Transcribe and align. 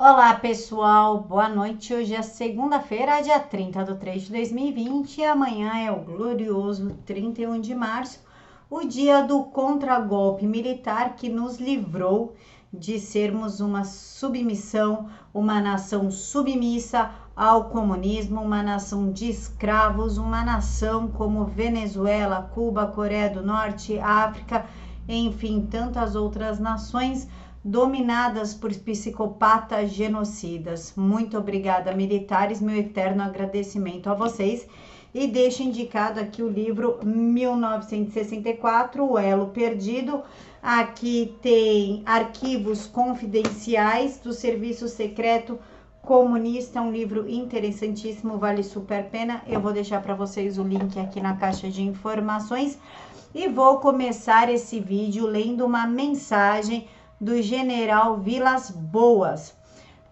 Olá 0.00 0.32
pessoal, 0.34 1.18
boa 1.22 1.48
noite. 1.48 1.92
Hoje 1.92 2.14
é 2.14 2.22
segunda-feira, 2.22 3.20
dia 3.20 3.40
30 3.40 3.82
de 3.84 3.96
3 3.96 4.22
de 4.22 4.30
2020 4.30 5.18
e 5.18 5.24
amanhã 5.24 5.76
é 5.76 5.90
o 5.90 5.98
glorioso 5.98 6.96
31 7.04 7.60
de 7.60 7.74
março, 7.74 8.20
o 8.70 8.84
dia 8.84 9.24
do 9.24 9.42
contragolpe 9.42 10.46
militar 10.46 11.16
que 11.16 11.28
nos 11.28 11.58
livrou 11.58 12.36
de 12.72 13.00
sermos 13.00 13.58
uma 13.58 13.82
submissão, 13.82 15.08
uma 15.34 15.60
nação 15.60 16.12
submissa 16.12 17.10
ao 17.34 17.64
comunismo, 17.64 18.40
uma 18.40 18.62
nação 18.62 19.10
de 19.10 19.28
escravos, 19.28 20.16
uma 20.16 20.44
nação 20.44 21.08
como 21.08 21.44
Venezuela, 21.44 22.48
Cuba, 22.54 22.86
Coreia 22.86 23.30
do 23.30 23.42
Norte, 23.42 23.98
África, 23.98 24.64
enfim, 25.08 25.66
tantas 25.68 26.14
outras 26.14 26.60
nações 26.60 27.26
dominadas 27.64 28.54
por 28.54 28.72
psicopatas 28.74 29.90
genocidas. 29.90 30.92
Muito 30.96 31.36
obrigada, 31.36 31.94
militares, 31.94 32.60
meu 32.60 32.76
eterno 32.76 33.22
agradecimento 33.22 34.08
a 34.08 34.14
vocês. 34.14 34.66
E 35.14 35.26
deixo 35.26 35.62
indicado 35.62 36.20
aqui 36.20 36.42
o 36.42 36.48
livro 36.48 37.00
1964, 37.02 39.04
O 39.04 39.18
Elo 39.18 39.48
Perdido. 39.48 40.22
Aqui 40.62 41.34
tem 41.40 42.02
arquivos 42.04 42.86
confidenciais 42.86 44.18
do 44.18 44.32
Serviço 44.32 44.86
Secreto 44.86 45.58
Comunista, 46.02 46.80
um 46.80 46.92
livro 46.92 47.28
interessantíssimo, 47.28 48.38
vale 48.38 48.62
super 48.62 49.08
pena. 49.10 49.42
Eu 49.46 49.60
vou 49.60 49.72
deixar 49.72 50.02
para 50.02 50.14
vocês 50.14 50.58
o 50.58 50.62
link 50.62 50.98
aqui 50.98 51.20
na 51.20 51.36
caixa 51.36 51.68
de 51.68 51.82
informações. 51.82 52.78
E 53.34 53.48
vou 53.48 53.78
começar 53.78 54.50
esse 54.50 54.80
vídeo 54.80 55.26
lendo 55.26 55.66
uma 55.66 55.86
mensagem 55.86 56.86
do 57.20 57.42
general 57.42 58.18
Vilas 58.18 58.70
Boas. 58.70 59.54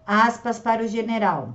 Aspas 0.05 0.59
para 0.59 0.83
o 0.83 0.87
general. 0.87 1.53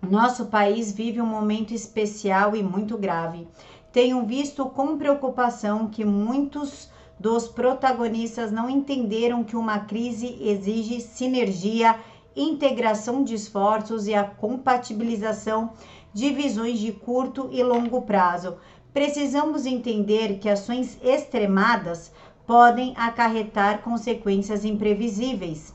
Nosso 0.00 0.46
país 0.46 0.92
vive 0.92 1.20
um 1.20 1.26
momento 1.26 1.74
especial 1.74 2.54
e 2.54 2.62
muito 2.62 2.96
grave. 2.96 3.48
Tenho 3.92 4.24
visto 4.24 4.66
com 4.66 4.96
preocupação 4.96 5.88
que 5.88 6.04
muitos 6.04 6.88
dos 7.18 7.48
protagonistas 7.48 8.52
não 8.52 8.68
entenderam 8.70 9.42
que 9.42 9.56
uma 9.56 9.80
crise 9.80 10.38
exige 10.40 11.00
sinergia, 11.00 11.98
integração 12.36 13.24
de 13.24 13.34
esforços 13.34 14.06
e 14.06 14.14
a 14.14 14.22
compatibilização 14.22 15.72
de 16.12 16.30
visões 16.30 16.78
de 16.78 16.92
curto 16.92 17.48
e 17.50 17.62
longo 17.62 18.02
prazo. 18.02 18.56
Precisamos 18.92 19.66
entender 19.66 20.38
que 20.38 20.48
ações 20.48 20.98
extremadas 21.02 22.12
podem 22.46 22.94
acarretar 22.96 23.82
consequências 23.82 24.64
imprevisíveis. 24.64 25.74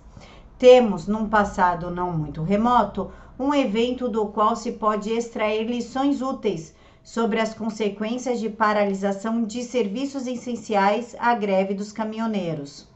Temos, 0.57 1.07
num 1.07 1.27
passado 1.27 1.91
não 1.91 2.11
muito 2.11 2.43
remoto, 2.43 3.11
um 3.37 3.53
evento 3.53 4.07
do 4.07 4.27
qual 4.27 4.55
se 4.55 4.71
pode 4.73 5.11
extrair 5.11 5.65
lições 5.65 6.21
úteis 6.21 6.73
sobre 7.03 7.39
as 7.39 7.53
consequências 7.53 8.39
de 8.39 8.49
paralisação 8.49 9.43
de 9.43 9.63
serviços 9.63 10.27
essenciais 10.27 11.15
à 11.19 11.33
greve 11.33 11.73
dos 11.73 11.91
caminhoneiros. 11.91 12.87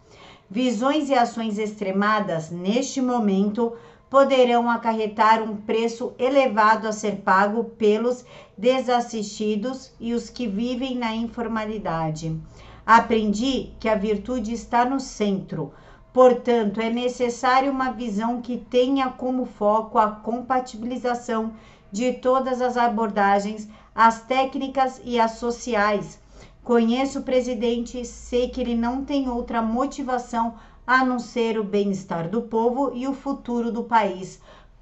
Visões 0.49 1.09
e 1.09 1.15
ações 1.15 1.57
extremadas 1.57 2.51
neste 2.51 3.01
momento 3.01 3.73
poderão 4.09 4.69
acarretar 4.69 5.41
um 5.41 5.57
preço 5.57 6.13
elevado 6.19 6.87
a 6.87 6.91
ser 6.91 7.17
pago 7.17 7.63
pelos 7.63 8.23
desassistidos 8.55 9.91
e 9.99 10.13
os 10.13 10.29
que 10.29 10.47
vivem 10.47 10.95
na 10.95 11.15
informalidade. 11.15 12.39
Aprendi 12.85 13.73
que 13.79 13.89
a 13.89 13.95
virtude 13.95 14.53
está 14.53 14.85
no 14.85 14.99
centro. 14.99 15.73
Portanto, 16.13 16.79
é 16.79 16.89
necessário 16.89 17.71
uma 17.71 17.91
visão 17.91 18.41
que 18.41 18.57
tenha 18.57 19.09
como 19.09 19.45
foco 19.45 19.97
a 19.97 20.11
compatibilização 20.11 21.53
de 21.91 22.13
todas 22.13 22.61
as 22.61 22.77
abordagens, 22.77 23.67
as 23.93 24.21
técnicas 24.21 25.01
e 25.03 25.19
as 25.19 25.31
sociais. 25.31 26.19
Conheço 26.63 27.19
o 27.19 27.23
presidente, 27.23 28.05
sei 28.05 28.49
que 28.49 28.61
ele 28.61 28.75
não 28.75 29.03
tem 29.03 29.29
outra 29.29 29.61
motivação 29.61 30.53
a 30.85 31.03
não 31.03 31.17
ser 31.17 31.59
o 31.59 31.63
bem-estar 31.63 32.29
do 32.29 32.43
povo 32.43 32.91
e 32.93 33.07
o 33.07 33.13
futuro 33.13 33.71
do 33.71 33.83
país. 33.83 34.39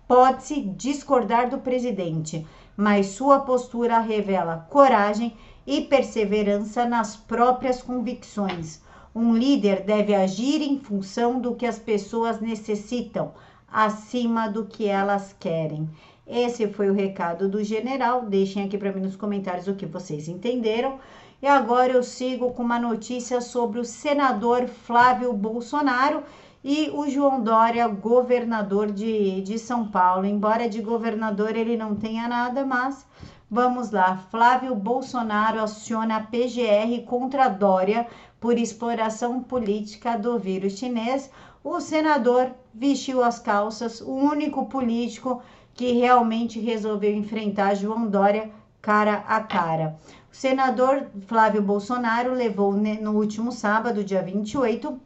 Pode-se 0.08 0.62
discordar 0.62 1.50
do 1.50 1.59
presidente, 1.59 2.46
mas 2.75 3.08
sua 3.08 3.40
postura 3.40 4.00
revela 4.00 4.68
coragem 4.69 5.36
e 5.66 5.81
perseverança 5.81 6.85
nas 6.85 7.16
próprias 7.16 7.81
convicções. 7.81 8.81
Um 9.16 9.35
líder 9.35 9.81
deve 9.81 10.16
agir 10.16 10.62
em 10.62 10.79
função 10.79 11.40
do 11.40 11.56
que 11.56 11.66
as 11.66 11.78
pessoas 11.78 12.41
necessitam, 12.41 13.31
acima 13.72 14.47
do 14.47 14.66
que 14.66 14.88
elas 14.88 15.35
querem. 15.40 15.90
Esse 16.25 16.68
foi 16.68 16.90
o 16.90 16.94
recado 16.94 17.50
do 17.50 17.63
general. 17.63 18.25
Deixem 18.25 18.63
aqui 18.63 18.78
para 18.78 18.91
mim 18.91 19.01
nos 19.01 19.16
comentários 19.16 19.68
o 19.68 19.75
que 19.75 19.85
vocês 19.85 20.28
entenderam. 20.28 21.00
E 21.41 21.47
agora 21.47 21.91
eu 21.91 22.01
sigo 22.01 22.51
com 22.53 22.63
uma 22.63 22.80
notícia 22.80 23.41
sobre 23.41 23.80
o 23.80 23.84
senador 23.85 24.68
Flávio 24.68 25.34
Bolsonaro 25.34 26.24
e 26.63 26.90
o 26.94 27.09
João 27.09 27.41
Dória, 27.44 27.85
governador 27.90 28.90
de, 28.90 29.41
de 29.41 29.59
São 29.59 29.85
Paulo. 29.85 30.25
Embora 30.25 30.69
de 30.69 30.81
governador 30.81 31.56
ele 31.57 31.75
não 31.75 31.95
tenha 31.95 32.28
nada, 32.30 32.66
mas 32.66 33.06
Vamos 33.53 33.91
lá, 33.91 34.18
Flávio 34.31 34.74
Bolsonaro 34.74 35.62
aciona 35.62 36.16
a 36.16 36.24
PGR 36.24 37.03
contra 37.06 37.47
Dória 37.47 38.08
por 38.40 38.58
exploração 38.58 39.44
política 39.44 40.18
do 40.18 40.40
vírus 40.40 40.80
chinês. 40.80 41.30
O 41.63 41.80
senador 41.80 42.50
vestiu 42.74 43.24
as 43.24 43.38
calças, 43.38 44.02
o 44.02 44.09
único 44.09 44.66
político 44.66 45.40
que 45.75 45.92
realmente 45.92 46.59
resolveu 46.59 47.16
enfrentar 47.16 47.75
João 47.75 48.08
Dória 48.08 48.50
cara 48.81 49.24
a 49.28 49.40
cara. 49.42 50.00
O 50.31 50.36
senador 50.36 51.06
Flávio 51.28 51.62
Bolsonaro 51.62 52.34
levou 52.34 52.74
no 52.74 53.12
último 53.12 53.52
sábado, 53.52 54.03
dia 54.03 54.24
28, 54.24 55.00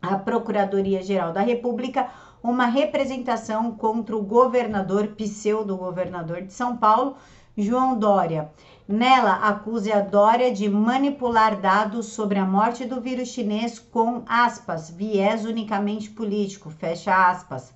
à 0.00 0.16
Procuradoria-Geral 0.16 1.30
da 1.30 1.42
República 1.42 2.08
uma 2.42 2.64
representação 2.64 3.72
contra 3.72 4.16
o 4.16 4.22
governador, 4.22 5.08
pseudo-governador 5.08 6.40
de 6.40 6.54
São 6.54 6.74
Paulo, 6.76 7.16
João 7.56 7.98
Dória. 7.98 8.50
Nela, 8.88 9.34
acusa 9.34 10.00
Dória 10.00 10.50
de 10.50 10.70
manipular 10.70 11.60
dados 11.60 12.06
sobre 12.06 12.38
a 12.38 12.46
morte 12.46 12.86
do 12.86 12.98
vírus 12.98 13.28
chinês 13.28 13.78
com 13.78 14.22
aspas, 14.26 14.88
viés 14.88 15.44
unicamente 15.44 16.08
político, 16.08 16.70
fecha 16.70 17.28
aspas, 17.28 17.74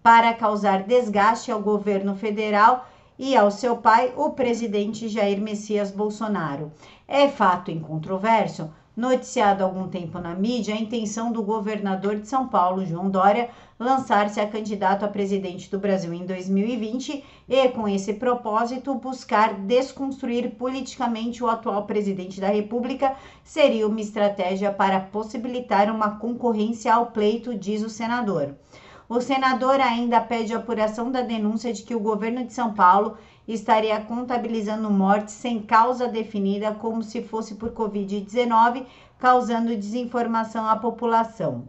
para 0.00 0.32
causar 0.32 0.84
desgaste 0.84 1.50
ao 1.50 1.60
governo 1.60 2.14
federal 2.14 2.86
e 3.18 3.36
ao 3.36 3.50
seu 3.50 3.78
pai, 3.78 4.14
o 4.16 4.30
presidente 4.30 5.08
Jair 5.08 5.40
Messias 5.40 5.90
Bolsonaro. 5.90 6.70
É 7.08 7.28
fato 7.28 7.72
incontroverso 7.72 8.70
noticiado 8.96 9.62
há 9.62 9.66
algum 9.66 9.88
tempo 9.88 10.18
na 10.18 10.34
mídia 10.34 10.74
a 10.74 10.80
intenção 10.80 11.30
do 11.30 11.42
governador 11.42 12.16
de 12.16 12.26
São 12.26 12.48
Paulo, 12.48 12.86
João 12.86 13.10
Dória, 13.10 13.50
lançar-se 13.78 14.40
a 14.40 14.48
candidato 14.48 15.04
a 15.04 15.08
presidente 15.08 15.70
do 15.70 15.78
Brasil 15.78 16.14
em 16.14 16.24
2020 16.24 17.22
e, 17.46 17.68
com 17.68 17.86
esse 17.86 18.14
propósito, 18.14 18.94
buscar 18.94 19.52
desconstruir 19.52 20.52
politicamente 20.52 21.44
o 21.44 21.48
atual 21.48 21.84
presidente 21.84 22.40
da 22.40 22.48
República 22.48 23.14
seria 23.44 23.86
uma 23.86 24.00
estratégia 24.00 24.72
para 24.72 24.98
possibilitar 24.98 25.94
uma 25.94 26.18
concorrência 26.18 26.94
ao 26.94 27.06
pleito, 27.06 27.54
diz 27.54 27.82
o 27.82 27.90
senador. 27.90 28.54
O 29.08 29.20
senador 29.20 29.78
ainda 29.78 30.20
pede 30.20 30.52
apuração 30.52 31.12
da 31.12 31.20
denúncia 31.20 31.72
de 31.72 31.84
que 31.84 31.94
o 31.94 32.00
governo 32.00 32.44
de 32.44 32.52
São 32.52 32.74
Paulo 32.74 33.16
estaria 33.46 34.00
contabilizando 34.00 34.90
mortes 34.90 35.34
sem 35.34 35.60
causa 35.60 36.08
definida, 36.08 36.72
como 36.72 37.02
se 37.02 37.22
fosse 37.22 37.54
por 37.54 37.70
Covid-19, 37.70 38.84
causando 39.18 39.76
desinformação 39.76 40.66
à 40.68 40.76
população. 40.76 41.64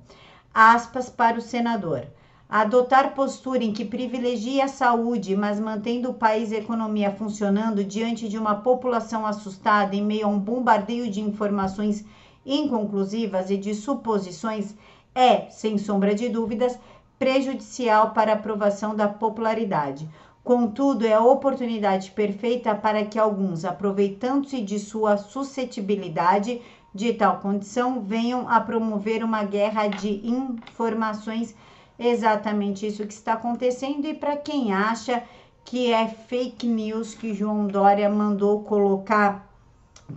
Aspas 0.54 1.10
para 1.10 1.38
o 1.38 1.42
senador. 1.42 2.08
Adotar 2.50 3.14
postura 3.14 3.64
em 3.64 3.74
que 3.74 3.84
privilegia 3.84 4.66
a 4.66 4.69
saúde, 4.69 5.36
mas 5.36 5.60
mantendo 5.60 6.10
o 6.10 6.13
país 6.13 6.51
e 6.51 6.56
a 6.56 6.60
economia 6.60 7.12
funcionando 7.12 7.84
diante 7.84 8.30
de 8.30 8.38
uma 8.38 8.56
população 8.56 9.25
assustada 9.25 9.96
em 9.96 10.01
meio 10.01 10.25
a 10.25 10.30
um 10.30 10.40
bombardeio 10.40 11.12
de 11.12 11.19
informações 11.19 12.06
inconclusivas 12.46 13.51
e 13.51 13.57
de 13.57 13.75
suposições 13.75 14.74
é, 15.13 15.50
sem 15.50 15.78
sombra 15.78 16.16
de 16.16 16.30
dúvidas, 16.30 16.80
prejudicial 17.19 18.12
para 18.12 18.31
a 18.31 18.36
aprovação 18.36 18.96
da 18.96 19.07
popularidade. 19.07 20.07
Contudo, 20.48 21.06
é 21.06 21.12
a 21.12 21.20
oportunidade 21.20 22.12
perfeita 22.12 22.74
para 22.74 23.04
que 23.04 23.20
alguns, 23.20 23.66
aproveitando-se 23.66 24.62
de 24.62 24.80
sua 24.80 25.18
suscetibilidade 25.18 26.62
de 26.96 27.12
tal 27.12 27.42
condição, 27.42 28.00
venham 28.00 28.48
a 28.48 28.62
promover 28.62 29.26
uma 29.26 29.44
guerra 29.44 29.90
de 29.90 30.26
informações. 30.26 31.54
Exatamente 32.00 32.88
isso 32.88 33.06
que 33.06 33.12
está 33.14 33.34
acontecendo. 33.34 34.06
E 34.06 34.14
para 34.14 34.38
quem 34.38 34.72
acha 34.72 35.22
que 35.66 35.92
é 35.92 36.08
fake 36.08 36.66
news 36.66 37.14
que 37.14 37.34
João 37.34 37.68
Dória 37.68 38.10
mandou 38.10 38.64
colocar 38.64 39.52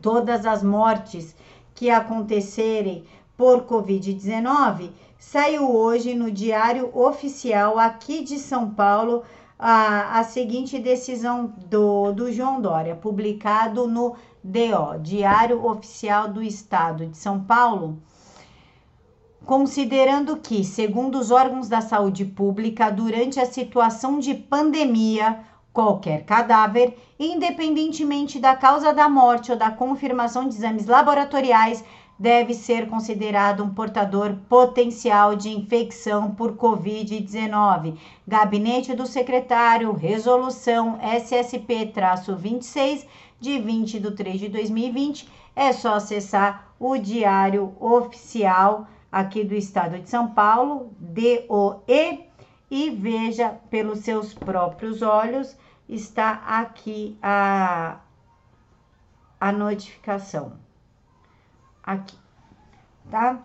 todas 0.01 0.47
as 0.47 0.63
mortes 0.63 1.35
que 1.75 1.91
acontecerem 1.91 3.03
por 3.37 3.65
Covid-19, 3.65 4.91
saiu 5.19 5.75
hoje 5.75 6.15
no 6.15 6.31
Diário 6.31 6.89
Oficial 6.97 7.81
aqui 7.81 8.23
de 8.23 8.39
São 8.39 8.71
Paulo 8.71 9.25
a, 9.61 10.19
a 10.19 10.25
seguinte 10.25 10.79
decisão 10.79 11.53
do, 11.69 12.13
do 12.13 12.33
João 12.33 12.63
Dória, 12.63 12.97
publicado 12.97 13.87
no 13.87 14.17
DO, 14.43 14.99
Diário 15.03 15.67
Oficial 15.67 16.29
do 16.29 16.43
Estado 16.43 17.07
de 17.07 17.19
São 17.19 17.45
Paulo, 17.45 17.99
considerando 19.45 20.39
que, 20.39 20.65
segundo 20.65 21.19
os 21.19 21.31
órgãos 21.31 21.69
da 21.69 21.83
saúde 21.83 22.25
pública, 22.25 22.91
durante 22.91 23.39
a 23.39 23.45
situação 23.45 24.19
de 24.19 24.33
pandemia, 24.33 25.41
qualquer 25.75 26.25
cadáver, 26.25 26.97
independentemente 27.19 28.39
da 28.39 28.57
causa 28.57 28.95
da 28.95 29.11
morte 29.11 29.53
ou 29.53 29.59
da 29.59 29.71
confirmação 29.71 30.49
de 30.49 30.55
exames 30.55 30.87
laboratoriais, 30.87 31.85
deve 32.21 32.53
ser 32.53 32.91
considerado 32.91 33.65
um 33.65 33.73
portador 33.73 34.37
potencial 34.47 35.35
de 35.35 35.49
infecção 35.49 36.35
por 36.35 36.55
Covid-19. 36.55 37.97
Gabinete 38.29 38.95
do 38.95 39.07
Secretário, 39.07 39.91
Resolução 39.95 40.99
SSP-26 40.99 43.07
de 43.41 43.59
20 43.59 43.99
de 43.99 44.11
3 44.11 44.39
de 44.39 44.51
2020. 44.51 45.27
É 45.57 45.73
só 45.73 45.95
acessar 45.95 46.75
o 46.79 46.99
Diário 46.99 47.75
Oficial 47.81 48.87
aqui 49.11 49.43
do 49.43 49.55
Estado 49.55 49.99
de 49.99 50.11
São 50.11 50.29
Paulo, 50.29 50.93
DOE, 50.99 52.27
e 52.71 52.91
veja 52.91 53.59
pelos 53.71 54.01
seus 54.01 54.35
próprios 54.35 55.01
olhos. 55.01 55.57
Está 55.89 56.43
aqui 56.47 57.17
a, 57.23 57.97
a 59.41 59.51
notificação 59.51 60.69
aqui, 61.83 62.17
tá? 63.11 63.39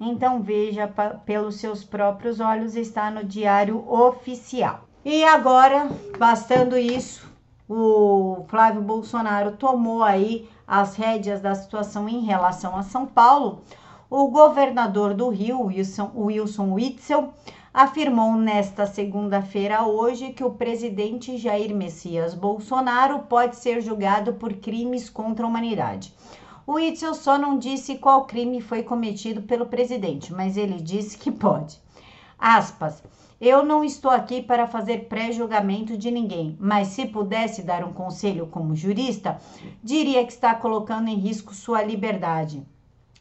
Então 0.00 0.42
veja 0.42 0.92
pelos 1.24 1.56
seus 1.56 1.84
próprios 1.84 2.40
olhos, 2.40 2.74
está 2.74 3.10
no 3.10 3.24
Diário 3.24 3.88
Oficial. 3.90 4.80
E 5.04 5.22
agora, 5.24 5.88
bastando 6.18 6.76
isso, 6.76 7.30
o 7.68 8.44
Flávio 8.48 8.82
Bolsonaro 8.82 9.52
tomou 9.52 10.02
aí 10.02 10.48
as 10.66 10.96
rédeas 10.96 11.40
da 11.40 11.54
situação 11.54 12.08
em 12.08 12.24
relação 12.24 12.76
a 12.76 12.82
São 12.82 13.06
Paulo. 13.06 13.62
O 14.10 14.28
governador 14.28 15.14
do 15.14 15.28
Rio, 15.28 15.62
Wilson, 15.62 16.10
Wilson 16.14 16.72
Witzel, 16.72 17.32
afirmou 17.72 18.34
nesta 18.34 18.86
segunda-feira 18.86 19.82
hoje 19.82 20.32
que 20.32 20.44
o 20.44 20.50
presidente 20.50 21.36
Jair 21.36 21.74
Messias 21.74 22.34
Bolsonaro 22.34 23.20
pode 23.20 23.56
ser 23.56 23.80
julgado 23.80 24.34
por 24.34 24.52
crimes 24.54 25.10
contra 25.10 25.44
a 25.44 25.48
humanidade. 25.48 26.14
O 26.66 26.78
Itzel 26.78 27.14
só 27.14 27.36
não 27.36 27.58
disse 27.58 27.96
qual 27.96 28.24
crime 28.24 28.60
foi 28.60 28.82
cometido 28.82 29.42
pelo 29.42 29.66
presidente, 29.66 30.32
mas 30.32 30.56
ele 30.56 30.80
disse 30.80 31.18
que 31.18 31.30
pode. 31.30 31.78
Aspas. 32.38 33.02
Eu 33.40 33.62
não 33.62 33.84
estou 33.84 34.10
aqui 34.10 34.40
para 34.40 34.66
fazer 34.66 35.06
pré-julgamento 35.06 35.98
de 35.98 36.10
ninguém, 36.10 36.56
mas 36.58 36.88
se 36.88 37.04
pudesse 37.04 37.62
dar 37.62 37.84
um 37.84 37.92
conselho 37.92 38.46
como 38.46 38.74
jurista, 38.74 39.38
diria 39.82 40.24
que 40.24 40.32
está 40.32 40.54
colocando 40.54 41.08
em 41.08 41.16
risco 41.16 41.52
sua 41.52 41.82
liberdade. 41.82 42.62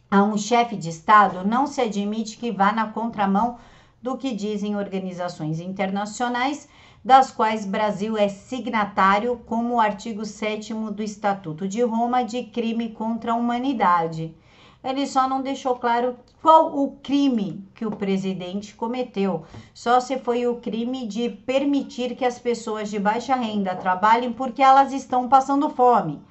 A 0.09 0.23
um 0.23 0.37
chefe 0.37 0.77
de 0.77 0.89
Estado 0.89 1.45
não 1.45 1.67
se 1.67 1.81
admite 1.81 2.37
que 2.37 2.51
vá 2.51 2.71
na 2.71 2.87
contramão 2.87 3.57
do 4.01 4.17
que 4.17 4.33
dizem 4.33 4.77
organizações 4.77 5.59
internacionais 5.59 6.69
das 7.03 7.29
quais 7.29 7.65
Brasil 7.65 8.17
é 8.17 8.29
signatário, 8.29 9.41
como 9.45 9.75
o 9.75 9.79
artigo 9.79 10.23
7 10.23 10.73
do 10.73 11.03
Estatuto 11.03 11.67
de 11.67 11.81
Roma 11.81 12.23
de 12.23 12.43
crime 12.43 12.89
contra 12.89 13.33
a 13.33 13.35
humanidade. 13.35 14.33
Ele 14.81 15.05
só 15.07 15.27
não 15.27 15.41
deixou 15.41 15.75
claro 15.75 16.15
qual 16.41 16.77
o 16.77 16.97
crime 17.01 17.65
que 17.73 17.85
o 17.85 17.91
presidente 17.91 18.73
cometeu. 18.73 19.45
Só 19.73 19.99
se 19.99 20.17
foi 20.17 20.45
o 20.45 20.57
crime 20.57 21.07
de 21.07 21.29
permitir 21.29 22.15
que 22.15 22.25
as 22.25 22.37
pessoas 22.37 22.89
de 22.89 22.99
baixa 22.99 23.35
renda 23.35 23.75
trabalhem 23.75 24.33
porque 24.33 24.61
elas 24.61 24.91
estão 24.91 25.29
passando 25.29 25.69
fome. 25.69 26.21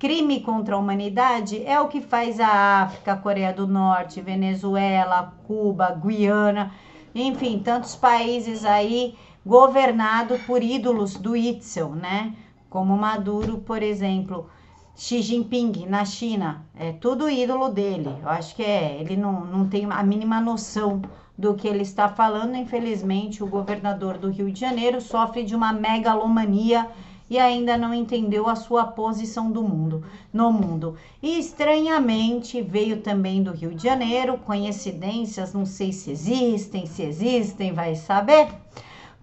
Crime 0.00 0.40
contra 0.40 0.74
a 0.74 0.78
humanidade 0.78 1.64
é 1.64 1.80
o 1.80 1.86
que 1.86 2.00
faz 2.00 2.40
a 2.40 2.82
África, 2.82 3.16
Coreia 3.16 3.52
do 3.52 3.68
Norte, 3.68 4.20
Venezuela, 4.20 5.32
Cuba, 5.46 5.92
Guiana, 5.92 6.72
enfim, 7.14 7.60
tantos 7.60 7.94
países 7.94 8.64
aí 8.64 9.14
governado 9.44 10.38
por 10.46 10.62
ídolos 10.62 11.14
do 11.14 11.36
Itzel, 11.36 11.90
né? 11.90 12.34
Como 12.70 12.96
Maduro, 12.96 13.58
por 13.58 13.82
exemplo, 13.82 14.48
Xi 14.94 15.20
Jinping 15.20 15.86
na 15.86 16.04
China, 16.04 16.64
é 16.78 16.92
tudo 16.92 17.28
ídolo 17.28 17.68
dele. 17.68 18.14
Eu 18.22 18.28
acho 18.28 18.54
que 18.54 18.62
é, 18.62 19.00
ele 19.00 19.16
não, 19.16 19.44
não 19.44 19.68
tem 19.68 19.86
a 19.90 20.02
mínima 20.02 20.40
noção 20.40 21.02
do 21.36 21.54
que 21.54 21.66
ele 21.66 21.82
está 21.82 22.08
falando. 22.08 22.54
Infelizmente, 22.56 23.42
o 23.42 23.46
governador 23.46 24.16
do 24.16 24.30
Rio 24.30 24.50
de 24.50 24.60
Janeiro 24.60 25.00
sofre 25.00 25.44
de 25.44 25.56
uma 25.56 25.72
megalomania 25.72 26.88
e 27.28 27.38
ainda 27.38 27.78
não 27.78 27.94
entendeu 27.94 28.46
a 28.46 28.54
sua 28.54 28.84
posição 28.84 29.50
do 29.50 29.62
mundo, 29.62 30.04
no 30.32 30.52
mundo. 30.52 30.96
E 31.22 31.38
estranhamente 31.38 32.60
veio 32.60 32.98
também 32.98 33.42
do 33.42 33.52
Rio 33.52 33.74
de 33.74 33.82
Janeiro, 33.82 34.36
coincidências, 34.38 35.54
não 35.54 35.64
sei 35.64 35.92
se 35.92 36.10
existem, 36.10 36.84
se 36.84 37.02
existem, 37.02 37.72
vai 37.72 37.96
saber 37.96 38.48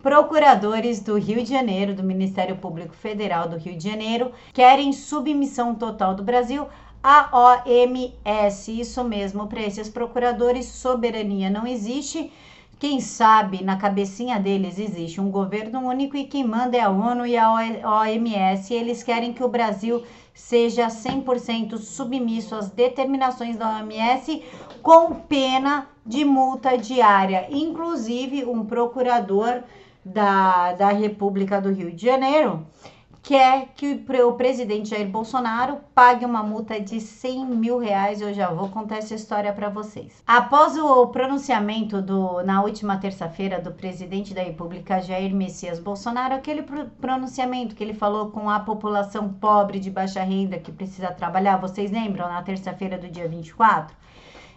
Procuradores 0.01 1.01
do 1.01 1.17
Rio 1.17 1.43
de 1.43 1.49
Janeiro, 1.49 1.93
do 1.93 2.01
Ministério 2.01 2.55
Público 2.55 2.95
Federal 2.95 3.49
do 3.49 3.57
Rio 3.57 3.75
de 3.75 3.83
Janeiro, 3.83 4.31
querem 4.53 4.93
submissão 4.93 5.75
total 5.75 6.15
do 6.15 6.23
Brasil 6.23 6.67
à 7.03 7.29
OMS. 7.33 8.79
Isso 8.79 9.03
mesmo, 9.03 9.47
para 9.47 9.61
esses 9.61 9.89
procuradores, 9.89 10.67
soberania 10.67 11.49
não 11.49 11.67
existe. 11.67 12.31
Quem 12.79 13.01
sabe 13.01 13.61
na 13.61 13.75
cabecinha 13.75 14.39
deles 14.39 14.79
existe 14.79 15.19
um 15.19 15.29
governo 15.29 15.81
único 15.81 16.15
e 16.15 16.23
quem 16.23 16.47
manda 16.47 16.77
é 16.77 16.79
a 16.79 16.89
ONU 16.89 17.25
e 17.25 17.35
a 17.35 17.51
OMS. 17.51 18.73
Eles 18.73 19.03
querem 19.03 19.33
que 19.33 19.43
o 19.43 19.49
Brasil 19.49 20.01
seja 20.33 20.87
100% 20.87 21.77
submisso 21.77 22.55
às 22.55 22.69
determinações 22.69 23.57
da 23.57 23.75
OMS 23.75 24.41
com 24.81 25.13
pena 25.13 25.89
de 26.05 26.23
multa 26.23 26.77
diária. 26.77 27.47
Inclusive, 27.49 28.45
um 28.45 28.63
procurador 28.63 29.61
da, 30.03 30.73
da 30.73 30.89
República 30.89 31.59
do 31.61 31.71
Rio 31.71 31.91
de 31.91 32.05
Janeiro 32.05 32.65
quer 33.21 33.67
que 33.75 34.03
o 34.23 34.33
presidente 34.33 34.89
Jair 34.89 35.07
Bolsonaro 35.07 35.77
pague 35.93 36.25
uma 36.25 36.41
multa 36.41 36.79
de 36.79 36.99
100 36.99 37.45
mil 37.45 37.77
reais. 37.77 38.21
Eu 38.21 38.33
já 38.33 38.49
vou 38.49 38.69
contar 38.69 38.97
essa 38.97 39.13
história 39.13 39.51
para 39.53 39.69
vocês. 39.69 40.23
Após 40.25 40.77
o 40.77 41.07
pronunciamento 41.07 42.01
do, 42.01 42.41
na 42.43 42.63
última 42.63 42.97
terça-feira 42.97 43.61
do 43.61 43.71
presidente 43.71 44.33
da 44.33 44.41
República 44.41 45.01
Jair 45.01 45.33
Messias 45.33 45.79
Bolsonaro, 45.79 46.35
aquele 46.35 46.63
pronunciamento 46.99 47.75
que 47.75 47.83
ele 47.83 47.93
falou 47.93 48.31
com 48.31 48.49
a 48.49 48.59
população 48.59 49.29
pobre 49.33 49.79
de 49.79 49.91
baixa 49.91 50.23
renda 50.23 50.57
que 50.57 50.71
precisa 50.71 51.11
trabalhar, 51.11 51.57
vocês 51.57 51.91
lembram 51.91 52.27
na 52.29 52.41
terça-feira 52.41 52.97
do 52.97 53.09
dia 53.09 53.27
24? 53.27 53.95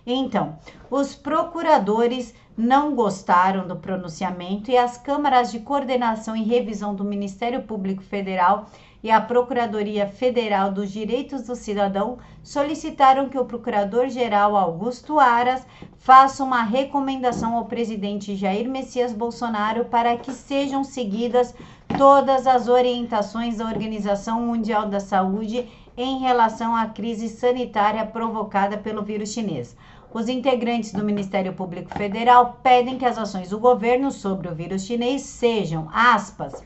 Então, 0.07 0.59
os 0.91 1.15
procuradores 1.15 2.35
não 2.57 2.95
gostaram 2.95 3.67
do 3.67 3.77
pronunciamento 3.77 4.71
e 4.71 4.77
as 4.77 4.99
câmaras 4.99 5.51
de 5.51 5.61
coordenação 5.61 6.37
e 6.37 6.43
revisão 6.43 6.95
do 6.95 7.05
Ministério 7.05 7.63
Público 7.63 8.03
Federal 8.03 8.67
e 9.03 9.11
a 9.11 9.21
Procuradoria 9.21 10.07
Federal 10.07 10.71
dos 10.71 10.91
Direitos 10.91 11.43
do 11.43 11.57
Cidadão 11.57 12.19
solicitaram 12.43 13.29
que 13.29 13.39
o 13.39 13.45
Procurador-Geral 13.45 14.57
Augusto 14.57 15.19
Aras 15.19 15.67
faça 15.97 16.45
uma 16.45 16.63
recomendação 16.63 17.57
ao 17.57 17.65
presidente 17.65 18.37
Jair 18.37 18.69
Messias 18.69 19.13
Bolsonaro 19.13 19.87
para 19.87 20.17
que 20.17 20.33
sejam 20.33 20.85
seguidas 20.85 21.55
todas 21.97 22.47
as 22.47 22.69
orientações 22.69 23.59
da 23.59 23.67
Organização 23.67 24.41
Mundial 24.41 24.89
da 24.89 25.01
Saúde 25.01 25.69
em 25.97 26.19
relação 26.19 26.75
à 26.75 26.87
crise 26.87 27.29
sanitária 27.29 28.05
provocada 28.07 28.79
pelo 28.79 29.03
vírus 29.03 29.33
chinês. 29.33 29.77
Os 30.13 30.29
integrantes 30.29 30.93
do 30.93 31.05
Ministério 31.05 31.53
Público 31.53 31.97
Federal 31.97 32.59
pedem 32.63 32.99
que 32.99 33.05
as 33.05 33.19
ações 33.19 33.51
do 33.51 33.59
governo 33.59 34.11
sobre 34.11 34.49
o 34.49 34.55
vírus 34.55 34.85
chinês 34.85 35.23
sejam, 35.23 35.89
aspas, 35.93 36.65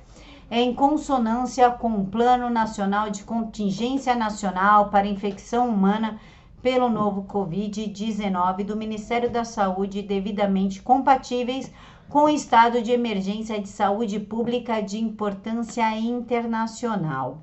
em 0.50 0.74
consonância 0.74 1.70
com 1.70 1.92
o 1.94 2.06
Plano 2.06 2.48
Nacional 2.48 3.10
de 3.10 3.24
Contingência 3.24 4.14
Nacional 4.14 4.90
para 4.90 5.06
Infecção 5.06 5.68
Humana 5.68 6.20
pelo 6.62 6.88
novo 6.88 7.24
Covid-19 7.24 8.64
do 8.64 8.76
Ministério 8.76 9.30
da 9.30 9.44
Saúde, 9.44 10.02
devidamente 10.02 10.82
compatíveis 10.82 11.72
com 12.08 12.28
estado 12.28 12.80
de 12.80 12.92
emergência 12.92 13.60
de 13.60 13.68
saúde 13.68 14.18
pública 14.20 14.80
de 14.80 14.98
importância 14.98 15.96
internacional. 15.98 17.42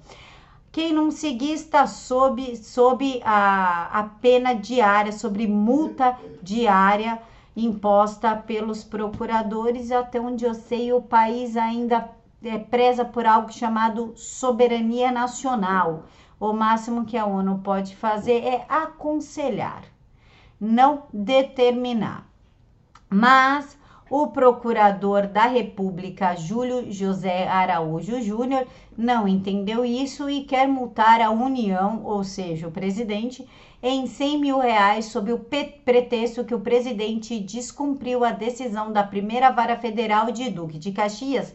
Quem 0.71 0.91
não 0.91 1.11
seguir 1.11 1.53
está 1.53 1.85
sob, 1.85 2.55
sob 2.57 3.21
a, 3.23 3.99
a 3.99 4.03
pena 4.03 4.53
diária, 4.53 5.11
sobre 5.11 5.45
multa 5.45 6.17
diária 6.41 7.21
imposta 7.55 8.35
pelos 8.35 8.83
procuradores. 8.83 9.91
Até 9.91 10.19
onde 10.19 10.45
eu 10.45 10.55
sei, 10.55 10.91
o 10.91 11.01
país 11.01 11.55
ainda 11.55 12.09
é, 12.43 12.57
preza 12.57 13.05
por 13.05 13.25
algo 13.25 13.53
chamado 13.53 14.13
soberania 14.15 15.11
nacional. 15.11 16.05
O 16.39 16.51
máximo 16.51 17.05
que 17.05 17.17
a 17.17 17.25
ONU 17.25 17.59
pode 17.59 17.95
fazer 17.95 18.43
é 18.43 18.65
aconselhar, 18.67 19.83
não 20.59 21.03
determinar. 21.13 22.27
Mas 23.07 23.77
o 24.15 24.27
procurador 24.27 25.25
da 25.25 25.47
República, 25.47 26.35
Júlio 26.35 26.91
José 26.91 27.47
Araújo 27.47 28.21
Júnior, 28.21 28.67
não 28.95 29.27
entendeu 29.27 29.83
isso 29.83 30.29
e 30.29 30.43
quer 30.43 30.67
multar 30.67 31.19
a 31.19 31.31
União, 31.31 32.03
ou 32.05 32.23
seja, 32.23 32.67
o 32.67 32.71
presidente, 32.71 33.43
em 33.81 34.05
100 34.05 34.39
mil 34.39 34.59
reais 34.59 35.05
sob 35.05 35.33
o 35.33 35.39
pretexto 35.39 36.45
que 36.45 36.53
o 36.53 36.59
presidente 36.59 37.39
descumpriu 37.39 38.23
a 38.23 38.29
decisão 38.29 38.93
da 38.93 39.01
primeira 39.01 39.49
vara 39.49 39.79
federal 39.79 40.31
de 40.31 40.47
Duque 40.47 40.77
de 40.77 40.91
Caxias 40.91 41.51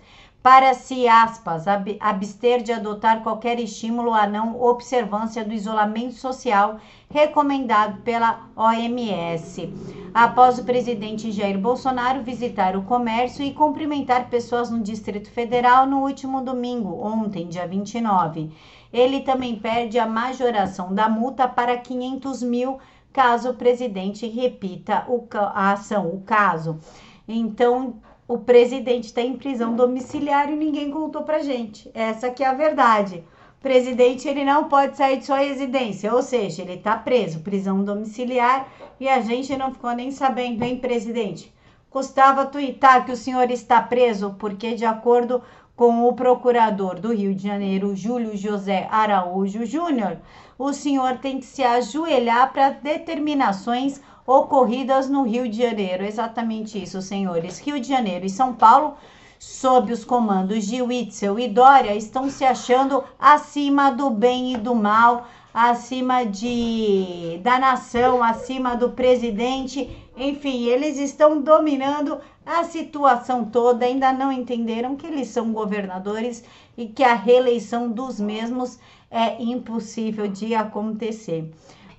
para 0.48 0.72
se, 0.72 1.06
aspas, 1.06 1.66
abster 2.00 2.62
de 2.62 2.72
adotar 2.72 3.22
qualquer 3.22 3.60
estímulo 3.60 4.14
à 4.14 4.26
não 4.26 4.58
observância 4.58 5.44
do 5.44 5.52
isolamento 5.52 6.14
social 6.14 6.78
recomendado 7.10 8.00
pela 8.00 8.48
OMS. 8.56 9.70
Após 10.14 10.58
o 10.58 10.64
presidente 10.64 11.30
Jair 11.30 11.58
Bolsonaro 11.58 12.22
visitar 12.22 12.76
o 12.76 12.84
comércio 12.84 13.44
e 13.44 13.52
cumprimentar 13.52 14.30
pessoas 14.30 14.70
no 14.70 14.80
Distrito 14.80 15.30
Federal 15.30 15.86
no 15.86 15.98
último 16.00 16.40
domingo, 16.40 16.98
ontem, 16.98 17.46
dia 17.46 17.68
29. 17.68 18.50
Ele 18.90 19.20
também 19.20 19.56
pede 19.56 19.98
a 19.98 20.06
majoração 20.06 20.94
da 20.94 21.10
multa 21.10 21.46
para 21.46 21.76
500 21.76 22.42
mil 22.42 22.78
caso 23.12 23.50
o 23.50 23.54
presidente 23.54 24.26
repita 24.26 25.06
a 25.52 25.72
ação, 25.72 26.08
o 26.08 26.22
caso. 26.22 26.80
Então, 27.28 27.96
o 28.28 28.38
presidente 28.38 29.04
está 29.04 29.22
em 29.22 29.38
prisão 29.38 29.74
domiciliar 29.74 30.52
e 30.52 30.54
ninguém 30.54 30.90
contou 30.90 31.22
pra 31.22 31.38
gente. 31.38 31.90
Essa 31.94 32.28
que 32.28 32.44
é 32.44 32.46
a 32.46 32.52
verdade. 32.52 33.24
O 33.58 33.62
presidente 33.62 34.28
ele 34.28 34.44
não 34.44 34.68
pode 34.68 34.98
sair 34.98 35.16
de 35.16 35.24
sua 35.24 35.38
residência, 35.38 36.14
ou 36.14 36.22
seja, 36.22 36.60
ele 36.60 36.74
está 36.74 36.94
preso, 36.94 37.40
prisão 37.40 37.82
domiciliar, 37.82 38.68
e 39.00 39.08
a 39.08 39.22
gente 39.22 39.56
não 39.56 39.72
ficou 39.72 39.92
nem 39.92 40.10
sabendo, 40.10 40.62
hein, 40.62 40.76
presidente? 40.76 41.52
Custava 41.88 42.44
tuitar 42.44 43.06
que 43.06 43.12
o 43.12 43.16
senhor 43.16 43.50
está 43.50 43.80
preso, 43.80 44.36
porque 44.38 44.74
de 44.74 44.84
acordo 44.84 45.42
com 45.74 46.06
o 46.06 46.12
procurador 46.12 47.00
do 47.00 47.14
Rio 47.14 47.34
de 47.34 47.44
Janeiro, 47.44 47.96
Júlio 47.96 48.36
José 48.36 48.86
Araújo 48.90 49.64
Júnior, 49.64 50.18
o 50.58 50.72
senhor 50.72 51.16
tem 51.16 51.38
que 51.38 51.46
se 51.46 51.62
ajoelhar 51.62 52.52
para 52.52 52.70
determinações 52.70 54.02
ocorridas 54.28 55.08
no 55.08 55.22
Rio 55.22 55.48
de 55.48 55.56
Janeiro. 55.56 56.04
Exatamente 56.04 56.80
isso, 56.82 57.00
senhores. 57.00 57.58
Rio 57.58 57.80
de 57.80 57.88
Janeiro 57.88 58.26
e 58.26 58.30
São 58.30 58.52
Paulo, 58.52 58.94
sob 59.38 59.90
os 59.90 60.04
comandos 60.04 60.66
de 60.66 60.82
Witzel 60.82 61.38
e 61.38 61.48
Dória, 61.48 61.96
estão 61.96 62.28
se 62.28 62.44
achando 62.44 63.02
acima 63.18 63.90
do 63.90 64.10
bem 64.10 64.52
e 64.52 64.56
do 64.58 64.74
mal, 64.74 65.26
acima 65.54 66.26
de 66.26 67.40
da 67.42 67.58
nação, 67.58 68.22
acima 68.22 68.76
do 68.76 68.90
presidente. 68.90 69.88
Enfim, 70.14 70.66
eles 70.66 70.98
estão 70.98 71.40
dominando 71.40 72.20
a 72.44 72.64
situação 72.64 73.46
toda. 73.46 73.86
Ainda 73.86 74.12
não 74.12 74.30
entenderam 74.30 74.94
que 74.94 75.06
eles 75.06 75.28
são 75.28 75.54
governadores 75.54 76.44
e 76.76 76.86
que 76.86 77.02
a 77.02 77.14
reeleição 77.14 77.90
dos 77.90 78.20
mesmos 78.20 78.78
é 79.10 79.42
impossível 79.42 80.28
de 80.28 80.54
acontecer. 80.54 81.50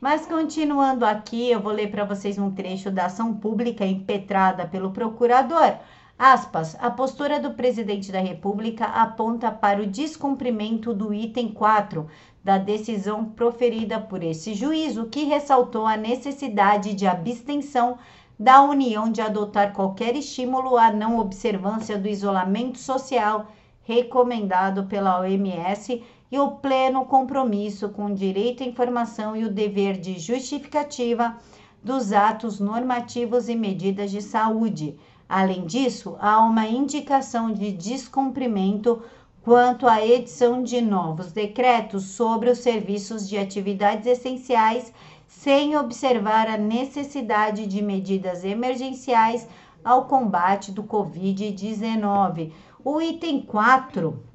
Mas 0.01 0.25
continuando 0.25 1.05
aqui, 1.05 1.51
eu 1.51 1.59
vou 1.59 1.73
ler 1.73 1.91
para 1.91 2.05
vocês 2.05 2.37
um 2.37 2.49
trecho 2.49 2.89
da 2.89 3.07
ação 3.07 3.33
pública 3.33 3.85
impetrada 3.85 4.65
pelo 4.65 4.91
procurador. 4.91 5.75
Aspas, 6.17 6.77
a 6.79 6.89
postura 6.89 7.37
do 7.37 7.51
presidente 7.51 8.09
da 8.09 8.21
República 8.21 8.85
aponta 8.85 9.51
para 9.51 9.81
o 9.81 9.85
descumprimento 9.85 10.93
do 10.93 11.13
item 11.13 11.49
4 11.49 12.07
da 12.41 12.57
decisão 12.57 13.25
proferida 13.25 13.99
por 13.99 14.23
esse 14.23 14.53
juízo, 14.53 15.07
que 15.07 15.25
ressaltou 15.25 15.85
a 15.85 15.97
necessidade 15.97 16.93
de 16.93 17.05
abstenção 17.05 17.97
da 18.39 18.61
União 18.61 19.11
de 19.11 19.19
adotar 19.19 19.73
qualquer 19.73 20.15
estímulo 20.15 20.77
à 20.77 20.93
não 20.93 21.19
observância 21.19 21.97
do 21.97 22.07
isolamento 22.07 22.79
social 22.79 23.47
recomendado 23.83 24.85
pela 24.85 25.19
OMS 25.19 26.01
e 26.31 26.37
o 26.37 26.51
pleno 26.51 27.05
compromisso 27.05 27.89
com 27.89 28.05
o 28.05 28.13
direito 28.13 28.63
à 28.63 28.65
informação 28.65 29.35
e 29.35 29.45
o 29.45 29.51
dever 29.51 29.97
de 29.97 30.19
justificativa 30.19 31.35
dos 31.83 32.11
atos 32.11 32.59
normativos 32.59 33.49
e 33.49 33.55
medidas 33.55 34.11
de 34.11 34.21
saúde. 34.21 34.97
Além 35.27 35.65
disso, 35.65 36.15
há 36.19 36.39
uma 36.39 36.67
indicação 36.67 37.51
de 37.51 37.71
descumprimento 37.71 39.01
quanto 39.41 39.87
à 39.87 40.05
edição 40.05 40.61
de 40.61 40.81
novos 40.81 41.31
decretos 41.31 42.05
sobre 42.05 42.49
os 42.49 42.59
serviços 42.59 43.27
de 43.27 43.37
atividades 43.37 44.05
essenciais, 44.05 44.93
sem 45.27 45.77
observar 45.77 46.47
a 46.47 46.57
necessidade 46.57 47.65
de 47.65 47.81
medidas 47.81 48.43
emergenciais 48.43 49.47
ao 49.83 50.05
combate 50.05 50.71
do 50.71 50.83
Covid-19. 50.83 52.51
O 52.83 53.01
item 53.01 53.41
4 53.41 54.28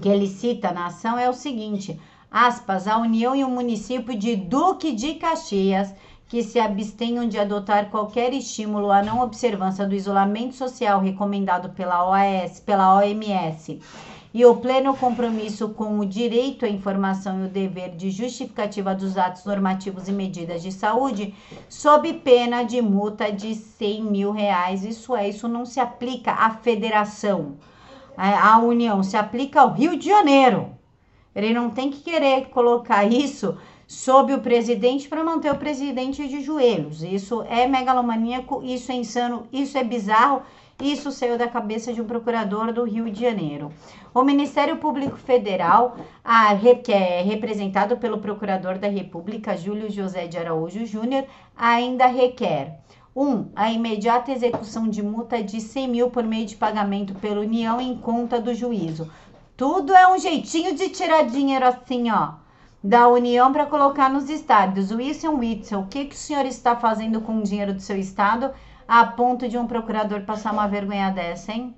que 0.00 0.08
ele 0.08 0.26
cita 0.26 0.72
na 0.72 0.86
ação 0.86 1.18
é 1.18 1.28
o 1.28 1.34
seguinte: 1.34 1.98
aspas, 2.30 2.88
a 2.88 2.98
União 2.98 3.34
e 3.34 3.44
o 3.44 3.48
município 3.50 4.16
de 4.16 4.36
Duque 4.36 4.92
de 4.92 5.14
Caxias 5.14 5.94
que 6.28 6.42
se 6.42 6.58
abstenham 6.58 7.28
de 7.28 7.38
adotar 7.38 7.90
qualquer 7.90 8.32
estímulo 8.32 8.90
à 8.90 9.02
não 9.02 9.20
observância 9.20 9.86
do 9.86 9.94
isolamento 9.94 10.54
social 10.54 11.00
recomendado 11.00 11.70
pela 11.70 12.08
OAS, 12.08 12.58
pela 12.58 12.96
OMS, 12.96 13.78
e 14.32 14.44
o 14.44 14.56
pleno 14.56 14.96
compromisso 14.96 15.68
com 15.68 16.00
o 16.00 16.04
direito 16.04 16.64
à 16.64 16.68
informação 16.68 17.40
e 17.40 17.46
o 17.46 17.48
dever 17.48 17.94
de 17.94 18.10
justificativa 18.10 18.94
dos 18.94 19.16
atos 19.16 19.44
normativos 19.44 20.08
e 20.08 20.12
medidas 20.12 20.60
de 20.60 20.72
saúde, 20.72 21.32
sob 21.68 22.12
pena 22.14 22.64
de 22.64 22.82
multa 22.82 23.30
de 23.30 23.54
100 23.54 24.02
mil 24.02 24.32
reais. 24.32 24.84
Isso 24.84 25.14
é, 25.14 25.28
isso 25.28 25.46
não 25.46 25.64
se 25.64 25.78
aplica 25.78 26.32
à 26.32 26.50
federação 26.50 27.54
a 28.16 28.58
União 28.58 29.02
se 29.02 29.16
aplica 29.16 29.60
ao 29.60 29.72
Rio 29.72 29.96
de 29.96 30.08
Janeiro. 30.08 30.70
Ele 31.34 31.52
não 31.52 31.70
tem 31.70 31.90
que 31.90 32.00
querer 32.00 32.48
colocar 32.48 33.04
isso 33.04 33.56
sob 33.86 34.32
o 34.32 34.40
presidente 34.40 35.08
para 35.08 35.24
manter 35.24 35.52
o 35.52 35.58
presidente 35.58 36.26
de 36.28 36.40
joelhos. 36.40 37.02
Isso 37.02 37.42
é 37.48 37.66
megalomaníaco, 37.66 38.62
isso 38.62 38.92
é 38.92 38.94
insano, 38.94 39.46
isso 39.52 39.76
é 39.76 39.84
bizarro. 39.84 40.42
Isso 40.82 41.12
saiu 41.12 41.38
da 41.38 41.46
cabeça 41.46 41.92
de 41.92 42.02
um 42.02 42.04
procurador 42.04 42.72
do 42.72 42.82
Rio 42.82 43.08
de 43.08 43.20
Janeiro. 43.20 43.70
O 44.12 44.24
Ministério 44.24 44.76
Público 44.78 45.16
Federal, 45.16 45.96
a, 46.24 46.48
que 46.82 46.92
é 46.92 47.22
representado 47.22 47.96
pelo 47.96 48.18
Procurador 48.18 48.76
da 48.76 48.88
República, 48.88 49.56
Júlio 49.56 49.88
José 49.88 50.26
de 50.26 50.36
Araújo 50.36 50.84
Júnior, 50.84 51.26
ainda 51.56 52.06
requer 52.06 52.80
1. 53.16 53.22
Um, 53.22 53.48
a 53.54 53.70
imediata 53.70 54.32
execução 54.32 54.88
de 54.88 55.02
multa 55.02 55.42
de 55.42 55.60
100 55.60 55.88
mil 55.88 56.10
por 56.10 56.24
meio 56.24 56.46
de 56.46 56.56
pagamento 56.56 57.14
pela 57.14 57.40
União 57.40 57.80
em 57.80 57.96
conta 57.96 58.40
do 58.40 58.52
juízo. 58.52 59.10
Tudo 59.56 59.94
é 59.94 60.12
um 60.12 60.18
jeitinho 60.18 60.74
de 60.74 60.88
tirar 60.88 61.22
dinheiro 61.22 61.64
assim, 61.64 62.10
ó, 62.10 62.32
da 62.82 63.06
União 63.06 63.52
para 63.52 63.66
colocar 63.66 64.10
nos 64.10 64.28
estados. 64.28 64.90
Wilson 64.90 65.36
Witzel, 65.36 65.80
o 65.80 65.86
que, 65.86 66.06
que 66.06 66.14
o 66.14 66.18
senhor 66.18 66.44
está 66.44 66.74
fazendo 66.74 67.20
com 67.20 67.38
o 67.38 67.42
dinheiro 67.42 67.72
do 67.72 67.80
seu 67.80 67.96
estado 67.96 68.50
a 68.86 69.06
ponto 69.06 69.48
de 69.48 69.56
um 69.56 69.66
procurador 69.66 70.22
passar 70.22 70.52
uma 70.52 70.66
vergonha 70.66 71.10
dessa, 71.10 71.52
hein? 71.52 71.74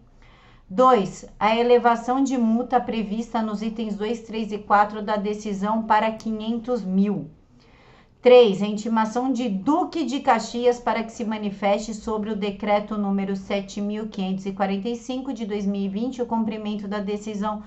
2. 0.68 1.26
A 1.38 1.54
elevação 1.54 2.24
de 2.24 2.36
multa 2.36 2.80
prevista 2.80 3.40
nos 3.40 3.62
itens 3.62 3.94
2, 3.94 4.20
3 4.22 4.52
e 4.52 4.58
4 4.58 5.00
da 5.00 5.16
decisão 5.16 5.84
para 5.84 6.10
500 6.10 6.82
mil. 6.82 7.30
3. 8.26 8.60
A 8.60 8.66
intimação 8.66 9.32
de 9.32 9.48
Duque 9.48 10.04
de 10.04 10.18
Caxias 10.18 10.80
para 10.80 11.04
que 11.04 11.12
se 11.12 11.24
manifeste 11.24 11.94
sobre 11.94 12.28
o 12.28 12.34
decreto 12.34 12.98
número 12.98 13.34
7.545 13.34 15.32
de 15.32 15.46
2020, 15.46 16.22
o 16.22 16.26
cumprimento 16.26 16.88
da 16.88 16.98
decisão 16.98 17.62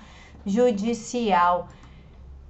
judicial. 0.46 1.70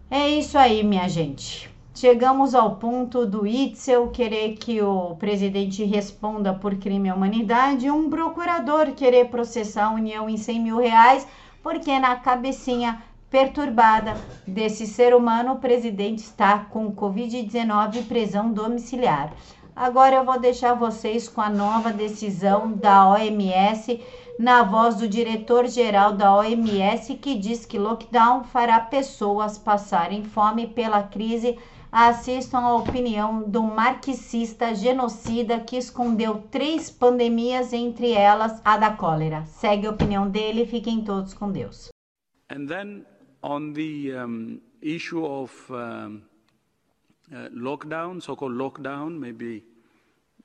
É 0.10 0.28
isso 0.28 0.58
aí, 0.58 0.84
minha 0.84 1.08
gente. 1.08 1.70
Chegamos 1.94 2.56
ao 2.56 2.78
ponto 2.78 3.28
do 3.28 3.46
Itzel 3.46 4.08
querer 4.08 4.56
que 4.56 4.82
o 4.82 5.16
presidente 5.18 5.84
responda 5.84 6.52
por 6.52 6.78
crime 6.78 7.10
à 7.10 7.14
humanidade, 7.14 7.92
um 7.92 8.10
procurador 8.10 8.92
querer 8.94 9.30
processar 9.30 9.86
a 9.86 9.94
União 9.94 10.28
em 10.28 10.36
100 10.36 10.60
mil 10.60 10.78
reais, 10.78 11.28
porque 11.62 12.00
na 12.00 12.16
cabecinha 12.16 13.04
perturbada 13.30 14.16
desse 14.46 14.88
ser 14.88 15.14
humano, 15.16 15.54
o 15.54 15.60
presidente 15.60 16.20
está 16.20 16.60
com 16.60 16.94
Covid-19 16.94 17.96
e 17.96 18.04
prisão 18.04 18.52
domiciliar. 18.52 19.34
Agora 19.76 20.18
eu 20.18 20.26
vou 20.26 20.40
deixar 20.40 20.74
vocês 20.74 21.30
com 21.30 21.40
a 21.40 21.50
nova 21.50 21.94
decisão 21.94 22.72
da 22.72 23.08
OMS, 23.12 24.04
na 24.38 24.64
voz 24.64 24.96
do 24.96 25.08
diretor-geral 25.08 26.14
da 26.14 26.36
OMS, 26.36 27.16
que 27.16 27.36
diz 27.36 27.66
que 27.66 27.78
lockdown 27.78 28.44
fará 28.44 28.80
pessoas 28.80 29.58
passarem 29.58 30.24
fome 30.24 30.68
pela 30.68 31.04
crise. 31.04 31.58
Assistam 31.92 32.60
a 32.60 32.76
opinião 32.76 33.42
do 33.44 33.64
marxista 33.64 34.76
genocida 34.76 35.60
que 35.60 35.78
escondeu 35.78 36.44
três 36.52 36.92
pandemias, 36.92 37.72
entre 37.74 38.12
elas 38.12 38.62
a 38.66 38.78
da 38.78 38.92
cólera. 38.92 39.46
Segue 39.46 39.88
a 39.88 39.92
opinião 39.92 40.30
dele, 40.30 40.66
fiquem 40.66 41.02
todos 41.04 41.34
com 41.34 41.52
Deus. 41.52 41.90
And 42.52 42.68
then 42.68 43.06
on 43.42 43.74
the 43.74 44.16
um, 44.16 44.62
issue 44.82 45.26
of 45.26 45.52
um, 45.72 46.24
uh, 47.34 47.50
lockdown, 47.50 48.22
so-called 48.22 48.54
lockdown, 48.54 49.20
maybe 49.20 49.64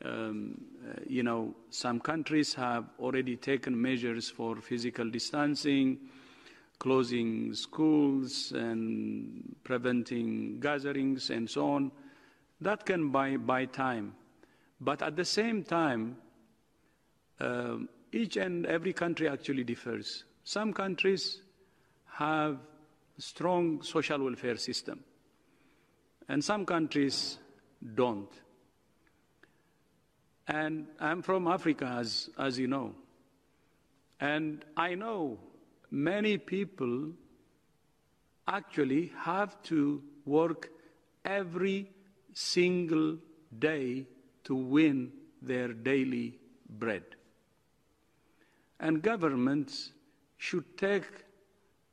Um, 0.05 0.61
uh, 0.85 1.01
you 1.07 1.23
know, 1.23 1.55
some 1.71 1.99
countries 2.01 2.53
have 2.55 2.85
already 2.99 3.37
taken 3.37 3.73
measures 3.81 4.29
for 4.29 4.61
physical 4.61 5.09
distancing, 5.09 6.11
closing 6.79 7.55
schools 7.55 8.53
and 8.53 9.55
preventing 9.63 10.61
gatherings 10.61 11.31
and 11.31 11.49
so 11.49 11.71
on. 11.71 11.93
That 12.61 12.85
can 12.85 13.11
buy, 13.13 13.39
buy 13.39 13.67
time. 13.67 14.13
But 14.81 15.01
at 15.01 15.17
the 15.17 15.25
same 15.25 15.63
time, 15.63 16.17
um, 17.41 17.89
each 18.13 18.37
and 18.37 18.67
every 18.67 18.93
country 18.93 19.29
actually 19.29 19.65
differs. 19.65 20.25
Some 20.43 20.75
countries 20.75 21.41
have 22.19 22.59
strong 23.19 23.83
social 23.83 24.23
welfare 24.23 24.57
system, 24.57 25.05
and 26.29 26.45
some 26.45 26.65
countries 26.67 27.39
don't. 27.95 28.31
And 30.47 30.87
I'm 31.01 31.23
from 31.23 31.47
Africa, 31.47 31.97
as, 31.99 32.29
as 32.39 32.59
you 32.59 32.67
know. 32.67 32.95
And 34.21 34.65
I 34.77 34.95
know 34.95 35.39
many 35.91 36.39
people 36.39 37.13
actually 38.47 39.13
have 39.17 39.61
to 39.65 40.03
work 40.25 40.71
every 41.25 41.91
single 42.35 43.19
day 43.59 44.07
to 44.45 44.55
win 44.55 45.13
their 45.41 45.73
daily 45.73 46.39
bread. 46.69 47.05
And 48.81 49.01
governments 49.01 49.93
should 50.37 50.77
take 50.77 51.05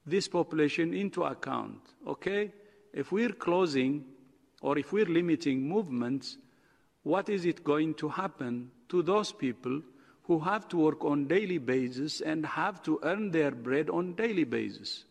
this 0.06 0.28
population 0.28 0.94
into 0.94 1.24
account, 1.24 1.80
okay? 2.08 2.52
If 2.94 3.12
we're 3.12 3.34
closing 3.34 4.06
or 4.62 4.78
if 4.78 4.92
we're 4.92 5.06
limiting 5.06 5.68
movements, 5.68 6.38
what 7.04 7.30
is 7.30 7.46
it 7.46 7.64
going 7.64 7.94
to 7.96 8.10
happen 8.10 8.72
to 8.90 9.02
those 9.02 9.32
people 9.32 9.82
who 10.24 10.40
have 10.40 10.68
to 10.70 10.78
work 10.78 11.04
on 11.04 11.28
daily 11.28 11.58
basis 11.58 12.22
and 12.22 12.46
have 12.46 12.82
to 12.84 13.00
earn 13.04 13.32
their 13.32 13.52
bread 13.52 13.90
on 13.90 14.14
daily 14.14 14.44
basis? 14.44 15.06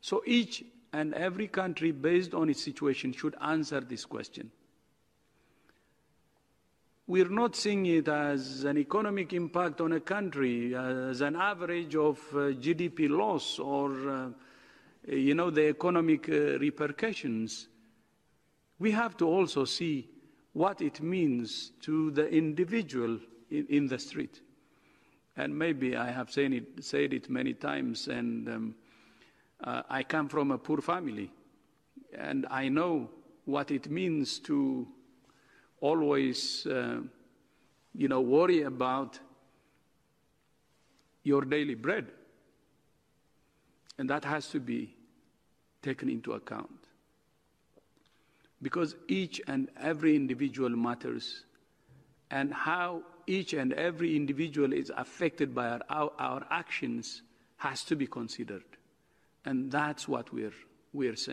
So 0.00 0.22
each 0.26 0.64
and 0.92 1.14
every 1.14 1.48
country 1.48 1.90
based 1.90 2.34
on 2.34 2.48
its 2.48 2.62
situation 2.62 3.12
should 3.12 3.34
answer 3.40 3.80
this 3.80 4.04
question. 4.04 4.50
We're 7.06 7.28
not 7.28 7.54
seeing 7.54 7.84
it 7.84 8.08
as 8.08 8.64
an 8.64 8.78
economic 8.78 9.34
impact 9.34 9.82
on 9.82 9.92
a 9.92 10.00
country, 10.00 10.74
as 10.74 11.20
an 11.20 11.36
average 11.36 11.94
of 11.96 12.18
uh, 12.32 12.56
GDP 12.56 13.10
loss 13.10 13.58
or, 13.58 14.08
uh, 14.08 14.28
you 15.06 15.34
know, 15.34 15.50
the 15.50 15.68
economic 15.68 16.26
uh, 16.30 16.58
repercussions. 16.58 17.68
We 18.78 18.92
have 18.92 19.18
to 19.18 19.26
also 19.28 19.66
see 19.66 20.08
what 20.54 20.80
it 20.80 21.02
means 21.02 21.72
to 21.82 22.10
the 22.10 22.26
individual 22.26 23.18
in, 23.50 23.66
in 23.68 23.86
the 23.86 23.98
street. 23.98 24.40
And 25.36 25.58
maybe 25.58 25.96
I 25.96 26.10
have 26.10 26.30
said 26.30 26.54
it, 26.54 26.82
said 26.82 27.12
it 27.12 27.28
many 27.28 27.52
times, 27.52 28.08
and 28.08 28.48
um, 28.48 28.74
uh, 29.62 29.82
I 29.90 30.04
come 30.04 30.30
from 30.30 30.52
a 30.52 30.56
poor 30.56 30.80
family, 30.80 31.30
and 32.16 32.46
I 32.50 32.70
know 32.70 33.10
what 33.44 33.70
it 33.70 33.90
means 33.90 34.38
to 34.40 34.88
always, 35.84 36.66
uh, 36.66 37.00
you 37.94 38.08
know, 38.08 38.22
worry 38.22 38.62
about 38.62 39.18
your 41.22 41.42
daily 41.42 41.74
bread. 41.74 42.06
And 43.98 44.08
that 44.08 44.24
has 44.24 44.48
to 44.48 44.60
be 44.60 44.94
taken 45.82 46.08
into 46.08 46.32
account. 46.32 46.80
Because 48.62 48.96
each 49.08 49.42
and 49.46 49.68
every 49.78 50.16
individual 50.16 50.70
matters, 50.70 51.44
and 52.30 52.50
how 52.52 53.02
each 53.26 53.52
and 53.52 53.74
every 53.74 54.16
individual 54.16 54.72
is 54.72 54.90
affected 54.96 55.54
by 55.54 55.68
our, 55.68 55.80
our, 55.90 56.12
our 56.18 56.46
actions 56.50 57.20
has 57.58 57.84
to 57.84 57.94
be 57.94 58.06
considered. 58.06 58.64
And 59.44 59.70
that's 59.70 60.08
what 60.08 60.32
we're, 60.32 60.58
we're 60.94 61.16
saying. 61.16 61.32